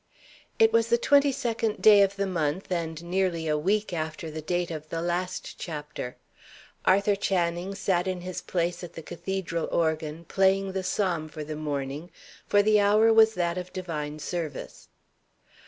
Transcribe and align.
It 0.57 0.73
was 0.73 0.87
the 0.87 0.97
twenty 0.97 1.31
second 1.31 1.79
day 1.79 2.01
of 2.01 2.15
the 2.15 2.25
month, 2.25 2.71
and 2.71 3.03
nearly 3.03 3.47
a 3.47 3.55
week 3.55 3.93
after 3.93 4.31
the 4.31 4.41
date 4.41 4.71
of 4.71 4.89
the 4.89 4.99
last 4.99 5.59
chapter. 5.59 6.17
Arthur 6.85 7.15
Channing 7.15 7.75
sat 7.75 8.07
in 8.07 8.21
his 8.21 8.41
place 8.41 8.83
at 8.83 8.93
the 8.93 9.03
cathedral 9.03 9.69
organ, 9.71 10.25
playing 10.25 10.71
the 10.71 10.81
psalm 10.83 11.29
for 11.29 11.43
the 11.43 11.55
morning; 11.55 12.09
for 12.47 12.63
the 12.63 12.79
hour 12.79 13.13
was 13.13 13.35
that 13.35 13.59
of 13.59 13.71
divine 13.73 14.17
service. 14.17 14.89